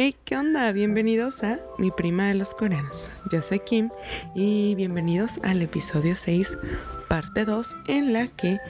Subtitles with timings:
[0.00, 0.70] Hey, ¿qué onda?
[0.70, 3.10] Bienvenidos a Mi Prima de los Coreanos.
[3.32, 3.90] Yo soy Kim
[4.32, 6.56] y bienvenidos al episodio 6,
[7.08, 8.60] parte 2, en la que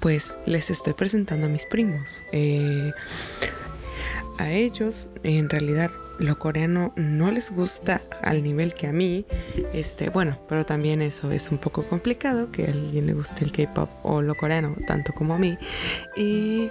[0.00, 2.22] pues les estoy presentando a mis primos.
[2.32, 2.94] Eh,
[4.38, 9.26] a ellos, en realidad, lo coreano no les gusta al nivel que a mí.
[9.74, 13.52] Este, bueno, pero también eso es un poco complicado, que a alguien le guste el
[13.52, 15.58] K-pop o lo coreano tanto como a mí.
[16.16, 16.70] Y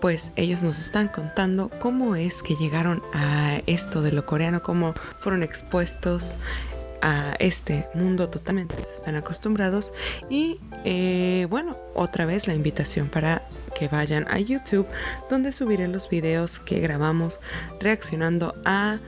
[0.00, 4.94] pues ellos nos están contando cómo es que llegaron a esto de lo coreano, cómo
[5.18, 6.36] fueron expuestos
[7.02, 9.92] a este mundo totalmente, están acostumbrados
[10.28, 13.42] y eh, bueno, otra vez la invitación para
[13.78, 14.86] que vayan a YouTube
[15.30, 17.40] donde subiré los videos que grabamos
[17.80, 18.98] reaccionando a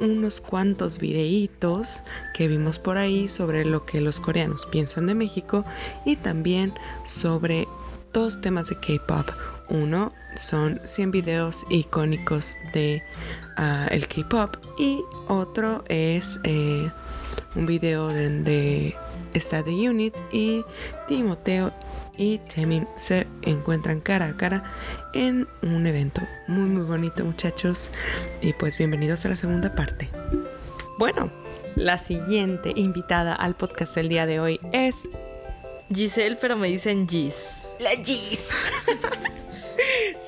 [0.00, 2.02] unos cuantos videitos
[2.34, 5.64] que vimos por ahí sobre lo que los coreanos piensan de México
[6.04, 7.68] y también sobre
[8.12, 9.28] dos temas de K-pop.
[9.72, 13.02] Uno son 100 videos icónicos de
[13.56, 16.90] ah, el K-pop y otro es eh,
[17.54, 18.94] un video donde
[19.32, 20.62] está The Unit y
[21.08, 21.72] Timoteo
[22.18, 24.62] y Temin se encuentran cara a cara
[25.14, 27.90] en un evento muy muy bonito muchachos
[28.42, 30.10] y pues bienvenidos a la segunda parte.
[30.98, 31.32] Bueno,
[31.76, 34.96] la siguiente invitada al podcast del día de hoy es
[35.92, 37.66] Giselle, pero me dicen Gis.
[37.80, 38.50] La Gis.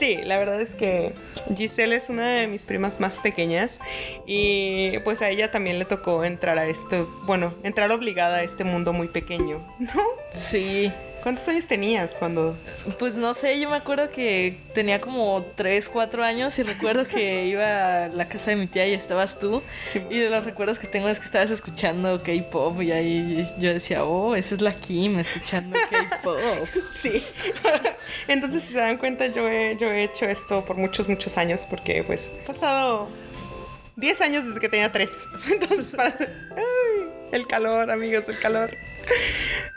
[0.05, 1.15] Sí, la verdad es que
[1.57, 3.81] Giselle es una de mis primas más pequeñas
[4.27, 8.65] y pues a ella también le tocó entrar a esto, bueno, entrar obligada a este
[8.65, 10.03] mundo muy pequeño, ¿no?
[10.31, 10.93] Sí.
[11.25, 12.55] ¿Cuántos años tenías cuando...?
[12.99, 17.47] Pues no sé, yo me acuerdo que tenía como 3, 4 años y recuerdo que
[17.47, 19.63] iba a la casa de mi tía y estabas tú.
[19.87, 20.03] Sí.
[20.11, 24.05] Y de los recuerdos que tengo es que estabas escuchando K-pop y ahí yo decía,
[24.05, 26.37] oh, esa es la Kim escuchando K-pop.
[27.01, 27.25] Sí.
[28.29, 31.67] Entonces, si se dan cuenta, yo he, yo he hecho esto por muchos, muchos años
[31.69, 33.09] porque pues he pasado
[33.97, 35.11] 10 años desde que tenía 3.
[35.53, 36.15] Entonces, para...
[37.35, 38.71] El calor, amigos, el calor.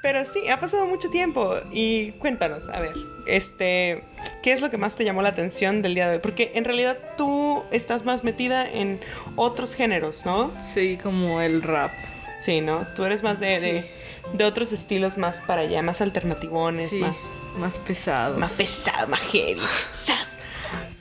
[0.04, 2.94] Pero sí, ha pasado mucho tiempo y cuéntanos, a ver,
[3.26, 4.04] este,
[4.44, 6.20] ¿qué es lo que más te llamó la atención del día de hoy?
[6.22, 9.00] Porque en realidad tú estás más metida en
[9.36, 10.52] otros géneros, ¿no?
[10.62, 11.92] Sí, como el rap.
[12.40, 12.86] Sí, ¿no?
[12.96, 13.66] Tú eres más de, Sí.
[13.66, 13.92] de,
[14.38, 17.18] de otros estilos más para allá, más alternativones, Sí, más,
[17.58, 18.38] más pesado.
[18.38, 19.62] más pesado, más heavy.
[20.06, 20.28] ¡Sas!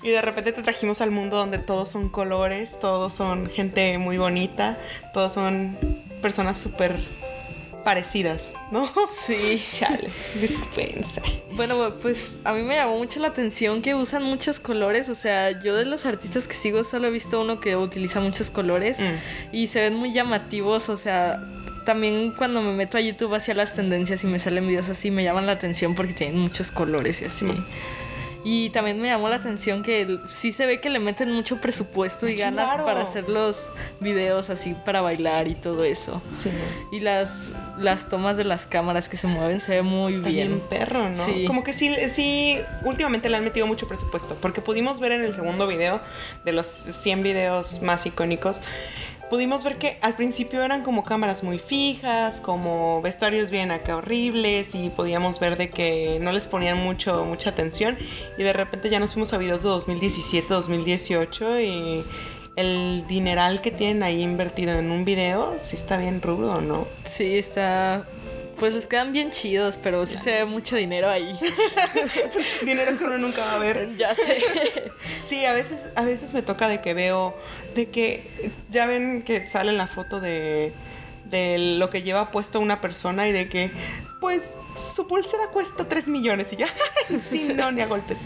[0.03, 4.17] Y de repente te trajimos al mundo donde todos son colores, todos son gente muy
[4.17, 4.79] bonita,
[5.13, 5.77] todos son
[6.27, 6.97] personas súper
[7.85, 8.91] parecidas, ¿no?
[9.27, 9.63] Sí.
[9.79, 10.11] Chale,
[10.41, 11.23] dispensa.
[11.53, 15.09] Bueno, pues a mí me llamó mucho la atención que usan muchos colores.
[15.09, 18.51] O sea, yo de los artistas que sigo solo he visto uno que utiliza muchos
[18.51, 19.15] colores Mm.
[19.53, 20.89] y se ven muy llamativos.
[20.89, 21.41] O sea,
[21.85, 25.23] también cuando me meto a YouTube hacia las tendencias y me salen videos así, me
[25.23, 27.47] llaman la atención porque tienen muchos colores y así.
[27.47, 27.55] Sí.
[28.49, 32.29] Y también me llamó la atención que sí se ve que le meten mucho presupuesto
[32.29, 32.85] y ganas Claro.
[32.85, 33.67] para hacer los
[33.99, 36.23] videos así para bailar y todo eso.
[36.31, 36.51] Sí.
[36.93, 40.47] Y las, las tomas de las cámaras que se mueven se ve muy Está bien.
[40.49, 41.25] bien perro, ¿no?
[41.25, 41.45] Sí.
[41.45, 45.35] Como que sí, sí, últimamente le han metido mucho presupuesto, porque pudimos ver en el
[45.35, 46.01] segundo video,
[46.45, 48.61] de los 100 videos más icónicos,
[49.31, 54.75] pudimos ver que al principio eran como cámaras muy fijas, como vestuarios bien acá horribles,
[54.75, 57.97] y podíamos ver de que no les ponían mucho, mucha atención,
[58.39, 62.05] y de repente ya nos fuimos a videos de 2017, 2018, y
[62.57, 66.87] el dineral que tienen ahí invertido en un video, sí está bien rudo, ¿no?
[67.05, 68.07] Sí, está.
[68.59, 71.39] Pues les quedan bien chidos, pero sí se ve mucho dinero ahí.
[72.65, 73.97] Dinero que uno nunca va a ver.
[73.97, 74.43] ya sé.
[75.29, 77.37] Sí, a veces, a veces me toca de que veo,
[77.75, 78.31] de que
[78.71, 80.73] ya ven que sale en la foto de,
[81.25, 83.73] de lo que lleva puesto una persona y de que,
[84.21, 84.53] pues,
[84.95, 86.69] su pulsera cuesta 3 millones y ya,
[87.29, 88.19] sí, no, ni a golpes.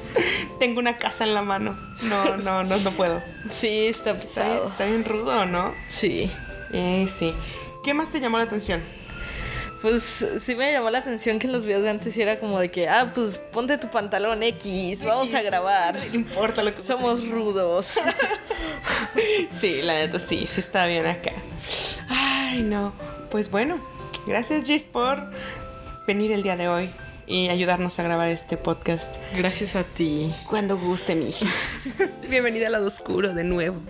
[0.59, 1.77] Tengo una casa en la mano.
[2.03, 3.23] No, no, no, no puedo.
[3.51, 4.69] Sí, está Está, pesado.
[4.69, 5.75] está bien rudo, ¿no?
[5.89, 6.31] Sí.
[6.73, 7.35] Eh, sí.
[7.83, 8.83] ¿Qué más te llamó la atención?
[9.83, 12.71] Pues sí me llamó la atención que en los videos de antes era como de
[12.71, 15.97] que, ah, pues ponte tu pantalón X, vamos a grabar.
[15.97, 17.93] No importa lo que Somos rudos.
[19.61, 21.33] Sí, la neta sí, sí está bien acá.
[22.09, 22.93] Ay, no.
[23.31, 23.81] Pues bueno,
[24.27, 25.31] gracias Gis por
[26.07, 26.91] venir el día de hoy
[27.27, 29.15] y ayudarnos a grabar este podcast.
[29.37, 30.35] Gracias a ti.
[30.49, 31.33] Cuando guste, mi
[32.29, 33.81] Bienvenida al lado oscuro de nuevo.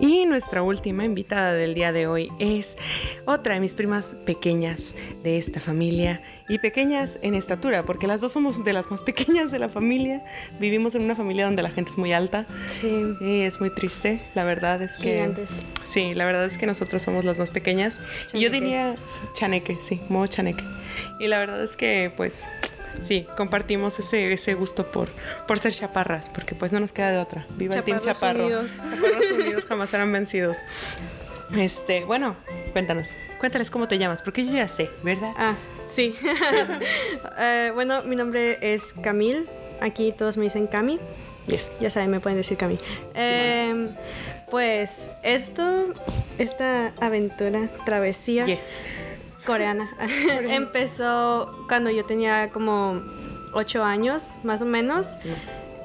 [0.00, 2.76] Y nuestra última invitada del día de hoy es
[3.24, 8.32] otra de mis primas pequeñas de esta familia y pequeñas en estatura, porque las dos
[8.32, 10.24] somos de las más pequeñas de la familia.
[10.60, 14.20] Vivimos en una familia donde la gente es muy alta Sí, y es muy triste,
[14.34, 15.14] la verdad es que...
[15.14, 15.50] gigantes.
[15.84, 18.00] Sí, la verdad es que nosotros somos las más pequeñas.
[18.32, 18.94] Y yo diría
[19.34, 20.64] chaneque, sí, modo chaneque.
[21.18, 22.44] Y la verdad es que, pues,
[23.02, 25.08] Sí, compartimos ese, ese gusto por,
[25.46, 27.46] por ser chaparras, porque pues no nos queda de otra.
[27.56, 28.44] Viva el Team Chaparros Chaparro.
[28.44, 28.72] unidos.
[28.76, 30.56] Chaparros unidos jamás serán vencidos.
[31.56, 32.36] Este, bueno,
[32.72, 33.08] cuéntanos.
[33.40, 35.32] Cuéntales cómo te llamas, porque yo ya sé, ¿verdad?
[35.36, 35.54] Ah,
[35.94, 36.14] sí.
[37.40, 39.46] Eh, bueno, mi nombre es Camil.
[39.80, 40.98] Aquí todos me dicen Cami.
[41.46, 41.78] Yes.
[41.80, 42.76] Ya saben, me pueden decir Cami.
[43.14, 43.88] Eh,
[44.50, 45.94] pues esto,
[46.38, 48.66] esta aventura, travesía Yes.
[49.52, 49.90] coreana,
[50.50, 53.00] empezó cuando yo tenía como
[53.54, 55.06] 8 años, más o menos.
[55.22, 55.30] Sí.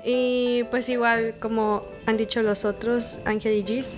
[0.06, 3.95] Y pues igual como han dicho los otros, Ángel y Gis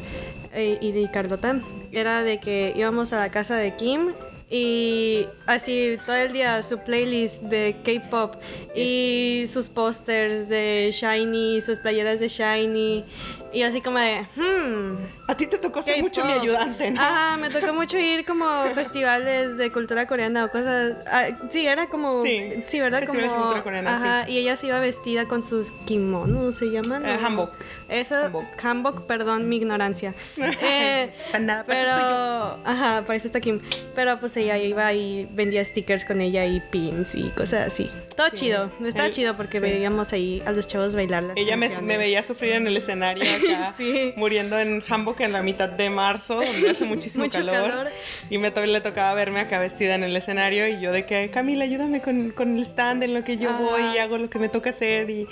[0.54, 4.14] eh, y y Carlota, era de que íbamos a la casa de Kim
[4.50, 8.36] y así todo el día su playlist de K-pop
[8.76, 13.06] y sus pósters de Shiny, sus playeras de Shiny
[13.56, 14.98] y así como de, hmm,
[15.28, 17.02] A ti te tocó ser mucho mi ayudante, ¿no?
[17.02, 20.98] Ajá, me tocó mucho ir como a festivales de cultura coreana o cosas.
[21.08, 22.22] ah, sí, era como.
[22.24, 23.00] Sí, Sí, ¿verdad?
[23.00, 23.42] festivales de como.
[23.48, 27.06] cultura coreana, ajá, y ella se iba vestida con sus kimonos, ¿se llaman?
[27.06, 27.26] ¿O?
[27.26, 27.52] hanbok.
[27.90, 28.46] Eso, Hanbok.
[28.64, 30.14] hanbok, perdón mi ignorancia.
[30.62, 33.60] Eh, nada, para pero, ajá, para eso está Kim.
[33.96, 37.90] Pero pues ella iba y vendía stickers con ella y pins y cosas así.
[38.16, 39.64] Todo chido, estaba El- chido porque sí.
[39.64, 43.24] veíamos ahí a los chavos bailar las Ella me, me veía sufrir en el escenario
[43.54, 44.14] acá, Sí.
[44.16, 47.70] muriendo en Hamburg en la mitad de marzo, donde hace muchísimo Mucho calor.
[47.72, 47.88] calor.
[48.30, 51.30] Y me to- le tocaba verme acá vestida en el escenario y yo de que,
[51.32, 53.60] Camila, ayúdame con, con el stand en lo que yo Ajá.
[53.60, 55.28] voy y hago lo que me toca hacer y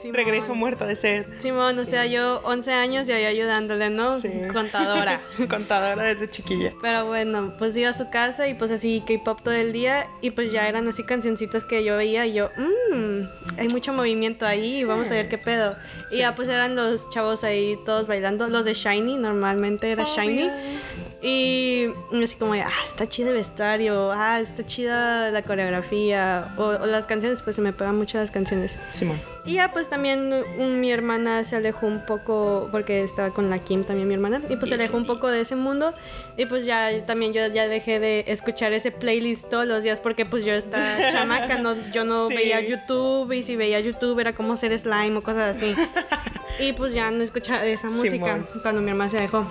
[0.00, 0.14] Simón.
[0.14, 1.26] regreso muerta de sed.
[1.38, 4.20] Simón, o sea, yo 11 años y ahí ayudándole, ¿no?
[4.20, 4.30] Sí.
[4.52, 5.20] Contadora.
[5.48, 6.72] Contadora desde chiquilla.
[6.80, 10.30] Pero bueno, pues iba a su casa y pues así K-pop todo el día y
[10.30, 13.22] pues ya eran así cancioncitas que yo veía y yo, mmm,
[13.58, 15.74] hay mucho movimiento ahí, vamos a ver qué pedo.
[16.10, 20.44] Y ya pues eran los chavos ahí todos bailando, los de Shiny, normalmente era Shiny.
[20.44, 21.07] Obvio.
[21.20, 21.88] Y
[22.22, 27.06] así como, ah, está chido el vestuario, ah, está chida la coreografía, o, o las
[27.08, 28.78] canciones, pues se me pegan mucho las canciones.
[28.92, 29.20] Simón.
[29.44, 33.58] Y ya pues también un- mi hermana se alejó un poco porque estaba con la
[33.58, 35.94] Kim también mi hermana y pues se alejó un poco de ese mundo
[36.36, 40.26] y pues ya también yo ya dejé de escuchar ese playlist todos los días porque
[40.26, 42.34] pues yo estaba chamaca, no, yo no Sí.
[42.36, 45.74] veía YouTube y si veía YouTube era como hacer slime o cosas así.
[46.60, 48.46] y pues ya no escuchaba esa música Simón.
[48.62, 49.46] cuando mi hermana se dejó.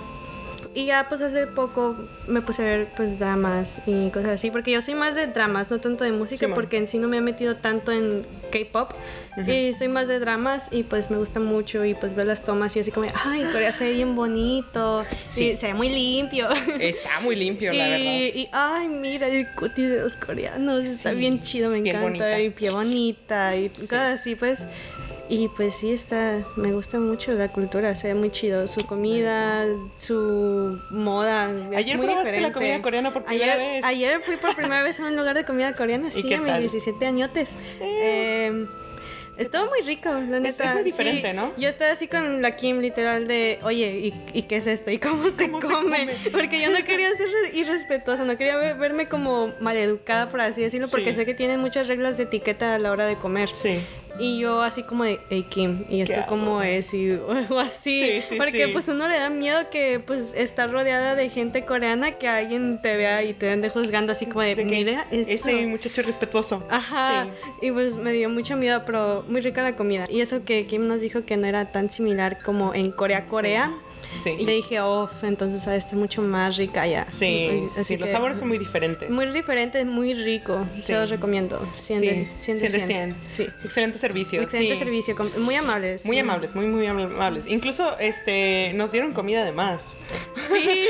[0.74, 1.96] Y ya pues hace poco
[2.28, 5.70] me puse a ver pues dramas y cosas así, porque yo soy más de dramas,
[5.70, 6.54] no tanto de música, Simón.
[6.54, 8.92] porque en sí no me he metido tanto en K-pop.
[9.46, 12.74] Y soy más de dramas y pues me gusta mucho y pues ver las tomas
[12.76, 15.04] y así como, ay, Corea se ve bien bonito,
[15.34, 15.56] sí, Sí.
[15.58, 16.48] se ve muy limpio.
[16.80, 17.98] Está muy limpio, la verdad.
[18.04, 22.00] Y, y, ay, mira el cutis de los coreanos, está Sí, bien chido, me encanta.
[22.02, 22.40] bonita.
[22.40, 24.64] Y pie bonita y cosas así, pues.
[25.30, 28.66] Y pues sí, está, me gusta mucho la cultura, se ve muy chido.
[28.66, 29.66] Su comida,
[29.98, 31.50] su moda.
[31.70, 32.52] es Ayer muy probaste la diferente.
[32.54, 33.84] comida coreana por primera ayer, vez.
[33.84, 36.60] Ayer fui por primera vez a un lugar de comida coreana, sí, a mis tal?
[36.60, 37.50] 17 añotes.
[37.80, 38.66] Eh,
[39.36, 40.64] Estuvo muy rico, la neta.
[40.64, 41.52] es muy Sí, diferente, ¿no?
[41.56, 44.90] Yo estaba así con la Kim, literal, de, oye, ¿y, y qué es esto?
[44.90, 46.08] ¿Y cómo se, ¿Cómo se come?
[46.32, 50.60] Porque yo no quería ser re- irrespetuosa, no quería ve- verme como maleducada, por así
[50.62, 51.18] decirlo, porque Sí.
[51.18, 53.50] sé que tienen muchas reglas de etiqueta a la hora de comer.
[53.54, 53.78] Sí.
[54.18, 56.92] Y yo así como de, hey Kim, ¿y esto ¿Qué cómo es?
[56.94, 58.20] Y o algo así.
[58.20, 58.72] Sí, sí, porque sí.
[58.72, 62.96] pues uno le da miedo que pues estar rodeada de gente coreana que alguien te
[62.96, 65.30] vea y te ande juzgando así como de, De mira eso.
[65.30, 66.66] Ese muchacho respetuoso.
[66.70, 67.28] Ajá,
[67.62, 70.04] y pues me dio mucho miedo, pero muy rica la comida.
[70.08, 73.72] Y eso que Kim nos dijo que no era tan similar como en Corea, Corea.
[74.12, 74.30] Sí.
[74.38, 77.10] Y le dije, oh, entonces a estar mucho más rica ya.
[77.10, 79.10] Sí, Así sí, los que sabores son muy diferentes.
[79.10, 80.66] Muy diferente, muy rico.
[80.74, 80.82] Sí.
[80.82, 81.60] Se los recomiendo.
[81.74, 82.86] 100 de, 100 de 100 de 100.
[82.86, 83.16] 100.
[83.22, 83.46] Sí.
[83.64, 84.42] Excelente servicio.
[84.42, 86.04] Excelente servicio, muy amables.
[86.04, 87.46] Muy amables, muy, muy amables.
[87.46, 89.96] Incluso este, nos dieron comida de más.
[90.52, 90.86] Sí,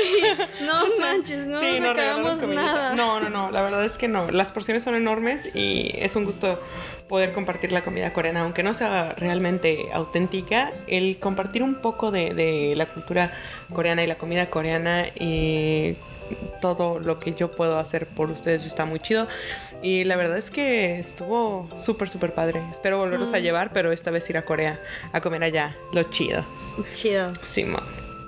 [0.65, 2.93] no manches, no Sí, nos acabamos nada.
[2.95, 4.29] No, no, no, la verdad es que no.
[4.31, 6.59] Las porciones son enormes y es un gusto
[7.07, 12.33] poder compartir la comida coreana, aunque no sea realmente auténtica, el compartir un poco de,
[12.33, 13.31] de la cultura
[13.73, 15.95] coreana y la comida coreana y
[16.61, 19.27] todo lo que yo puedo hacer por ustedes está muy chido.
[19.81, 22.61] Y la verdad es que estuvo súper, súper padre.
[22.71, 23.35] Espero volverlos Mm.
[23.35, 24.79] a llevar, pero esta vez ir a Corea
[25.13, 25.75] a comer allá.
[25.93, 26.43] Lo chido.
[26.93, 27.31] Chido.
[27.43, 27.81] Simón.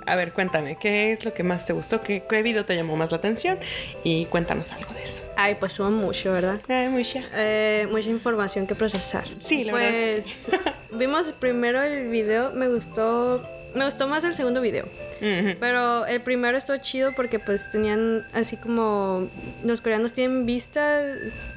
[0.06, 2.02] A ver, cuéntame, ¿qué es lo que más te gustó?
[2.02, 3.58] ¿Qué, qué video te llamó más la atención?
[4.04, 5.22] Y cuéntanos algo de eso.
[5.36, 6.60] Ay, pues hubo mucho, ¿verdad?
[6.68, 7.22] Ay, mucha.
[7.34, 9.24] Eh, mucha información que procesar.
[9.40, 13.42] Sí, la verdad es pues, vimos primero el video, me gustó,
[13.74, 14.86] me gustó más el segundo video.
[15.60, 19.28] Pero el primero estuvo chido porque pues tenían así como
[19.64, 21.04] los coreanos tienen vistas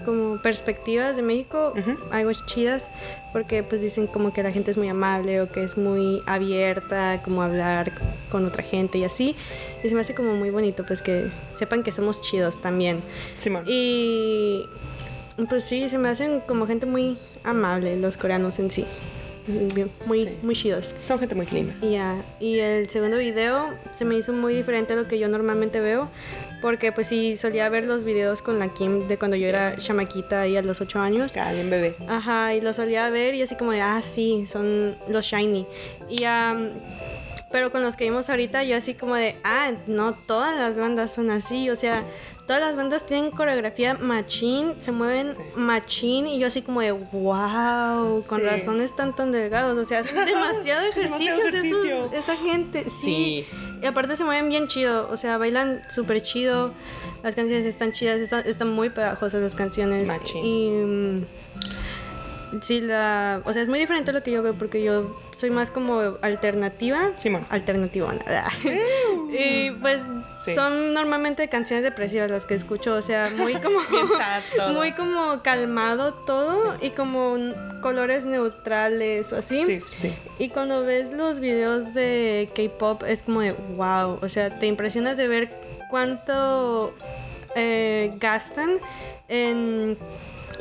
[0.06, 1.98] como perspectivas de México Ujú.
[2.12, 2.88] algo chidas
[3.34, 7.22] porque pues dicen como que la gente es muy amable o que es muy abierta
[7.24, 7.92] como hablar
[8.32, 9.36] con otra gente y así
[9.84, 11.26] y se me hace como muy bonito pues que
[11.58, 13.00] sepan que somos chidos también
[13.38, 13.64] Simón.
[13.66, 14.70] y
[15.50, 18.86] Pues sí, se me hacen como gente muy amable los coreanos en sí.
[19.48, 20.30] Bien, Muy, Sí.
[20.42, 20.96] muy chidos.
[21.02, 21.74] Son gente muy linda.
[21.82, 25.28] Y ya, y el segundo video se me hizo muy diferente a lo que yo
[25.28, 26.10] normalmente veo,
[26.62, 30.42] porque pues sí, solía ver los videos con la Kim de cuando yo era chamaquita
[30.42, 31.34] ahí a los 8 años.
[31.38, 31.96] Ah, bien bebé.
[32.08, 35.68] Ajá, y lo solía ver y así como de, ah, sí, son los shiny.
[36.10, 36.70] Y am,
[37.52, 41.14] pero con los que vimos ahorita, yo así como de, ah, no, todas las bandas
[41.14, 42.04] son así, o sea,
[42.48, 45.42] todas las bandas tienen coreografía machín, se mueven Sí.
[45.56, 48.46] machín, y yo así como de, wow, con Sí.
[48.46, 52.06] razón están tan delgados, o sea, hacen demasiado ejercicios Demasiado ejercicio.
[52.06, 53.46] esos- esa gente, sí.
[53.46, 53.48] Sí.
[53.82, 56.72] Y aparte se mueven bien chido, o sea, bailan súper chido,
[57.24, 60.08] las canciones están chidas, están, están muy pegajosas las canciones.
[60.08, 60.46] Machín.
[60.46, 61.26] Y mm,
[62.62, 65.50] sí, la, o sea, es muy diferente a lo que yo veo porque yo soy
[65.50, 67.12] más como alternativa.
[67.16, 67.46] Simón.
[67.50, 68.24] Alternativona.
[69.38, 70.02] Y pues
[70.46, 70.54] Sí.
[70.54, 73.80] son normalmente canciones depresivas las que escucho, o sea, muy como
[74.74, 77.36] muy como calmado todo y como
[77.82, 79.66] colores neutrales o así.
[79.66, 80.14] Sí, sí, sí.
[80.38, 85.18] Y cuando ves los videos de K-pop es como de wow, o sea, te impresionas
[85.18, 85.52] de ver
[85.90, 86.94] cuánto
[87.56, 88.78] eh, gastan
[89.28, 89.98] en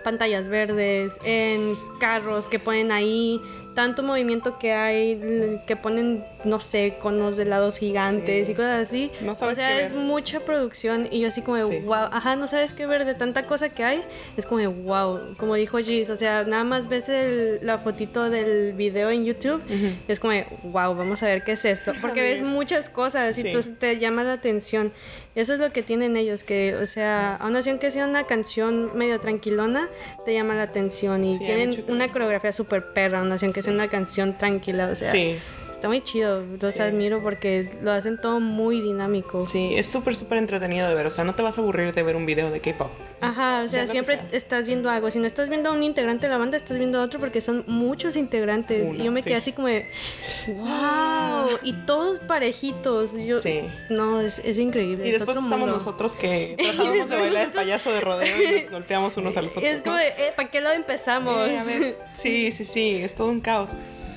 [0.02, 3.40] pantallas verdes, en carros que ponen ahí,
[3.74, 8.52] tanto movimiento que hay, l- que ponen, no sé, conos de helados gigantes Sí.
[8.52, 9.10] y cosas así.
[9.22, 10.00] No sabes o sea, qué es ver.
[10.00, 11.84] mucha producción y yo así como de Sí.
[11.84, 14.02] wow, ajá, no sabes qué ver de tanta cosa que hay,
[14.36, 18.30] es como de wow, como dijo Gis, o sea, nada más ves el- la fotito
[18.30, 21.92] del video en YouTube y es como de wow, vamos a ver qué es esto,
[22.00, 23.52] porque ves muchas cosas y Sí.
[23.52, 24.92] tú te llama la atención.
[25.34, 28.96] Eso es lo que tienen ellos, que, o sea, aún así aunque sea una canción
[28.96, 29.88] medio tranquilona,
[30.24, 33.84] te llama la atención y tienen que- una coreografía súper perra, aún así aunque sea
[33.84, 35.12] una canción tranquila, o sea.
[35.84, 36.80] Está muy chido, los Sí.
[36.80, 39.42] admiro porque lo hacen todo muy dinámico.
[39.42, 41.06] Sí, es súper, súper entretenido de ver.
[41.06, 42.88] O sea, no te vas a aburrir de ver un video de K-pop.
[43.20, 44.28] Ajá, o sea, siempre sea.
[44.32, 45.10] estás viendo algo.
[45.10, 47.42] Si no estás viendo a un integrante de la banda, estás viendo a otro porque
[47.42, 48.88] son muchos integrantes.
[48.88, 49.28] Uno, y yo me sí.
[49.28, 49.86] quedé así como de,
[50.48, 53.12] wow, y todos parejitos.
[53.18, 53.60] Yo, Sí.
[53.90, 55.04] No, es, es increíble.
[55.04, 55.74] Y es después estamos mundo.
[55.74, 59.52] nosotros que tratamos de bailar el payaso de rodeo y nos golpeamos unos a los
[59.56, 59.70] otros.
[59.70, 61.46] Es como de, eh, ¿para qué lo empezamos?
[61.48, 63.70] Eh, a ver, Sí, sí, sí, es todo un caos.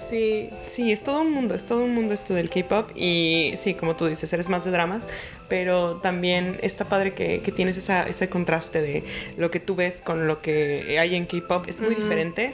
[0.10, 0.50] Sí.
[0.66, 3.96] Sí, es todo un mundo, es todo un mundo esto del K-pop y sí, como
[3.96, 5.08] tú dices, eres más de dramas,
[5.48, 9.04] pero también está padre que, que tienes esa, ese contraste de
[9.38, 12.52] lo que tú ves con lo que hay en K-pop, es muy diferente,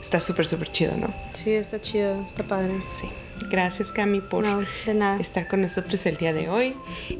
[0.00, 1.12] está súper, súper chido, ¿no?
[1.34, 2.72] Sí, está chido, está padre.
[2.88, 3.08] Sí,
[3.50, 4.64] gracias Cami por No,
[5.20, 6.74] estar con nosotros el día de hoy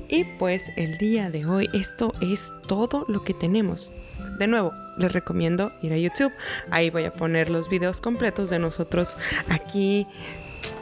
[0.09, 3.93] y pues el día de hoy esto es todo lo que tenemos.
[4.39, 6.33] De nuevo, les recomiendo ir a YouTube.
[6.71, 9.17] Ahí voy a poner los videos completos de nosotros
[9.49, 10.07] aquí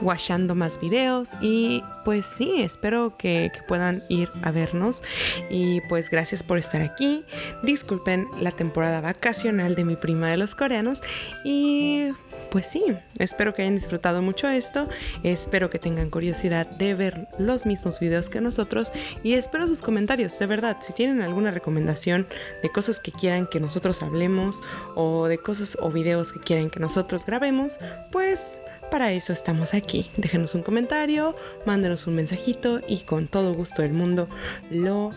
[0.01, 5.03] washando más videos y pues sí, espero que, que puedan ir a vernos
[5.51, 7.25] y pues gracias por estar aquí.
[7.63, 11.03] Disculpen la temporada vacacional de mi prima de los coreanos
[11.45, 12.11] y
[12.51, 12.83] pues sí,
[13.19, 14.89] espero que hayan disfrutado mucho esto,
[15.23, 20.39] espero que tengan curiosidad de ver los mismos videos que nosotros y espero sus comentarios,
[20.39, 22.27] de verdad, si tienen alguna recomendación
[22.63, 24.61] de cosas que quieran que nosotros hablemos
[24.95, 27.79] o de cosas o videos que quieran que nosotros grabemos,
[28.11, 30.11] pues para eso estamos aquí.
[30.17, 31.37] Déjenos un comentario,
[31.67, 34.29] mándenos un mensajito y con todo gusto del mundo
[34.71, 35.13] lo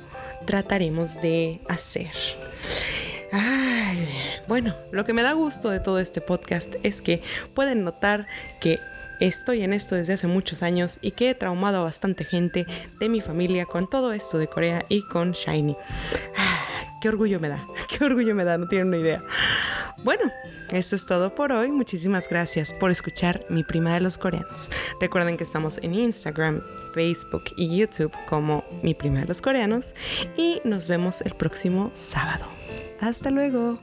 [0.45, 2.11] trataremos de hacer.
[3.31, 3.70] Ay,
[4.51, 7.22] bueno, lo que me da gusto de todo este podcast es que
[7.53, 8.27] pueden notar
[8.60, 8.81] que
[9.22, 12.65] estoy en esto desde hace muchos años y que he traumado a bastante gente
[13.00, 15.77] de mi familia con todo esto de Corea y con Shiny.
[16.36, 17.65] Ah, qué orgullo me da,
[17.98, 19.20] qué orgullo me da, no tienen una idea.
[20.03, 20.29] Bueno,
[20.74, 21.72] esto es todo por hoy.
[21.72, 24.70] Muchísimas gracias por escuchar Mi Prima de los Coreanos.
[25.00, 26.62] Recuerden que estamos en Instagram,
[26.93, 29.96] Facebook y YouTube como Mi Prima de los Coreanos
[30.36, 32.48] y nos vemos el próximo sábado.
[33.00, 33.79] Hasta luego.